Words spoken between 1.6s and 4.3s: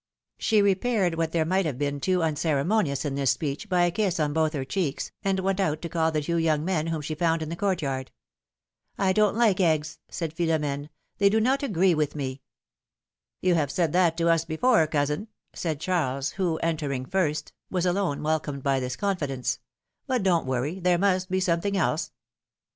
have been too uncere monious in this speech by a kiss